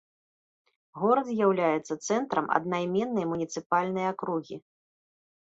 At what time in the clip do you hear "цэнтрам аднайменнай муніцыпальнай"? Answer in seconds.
2.07-4.05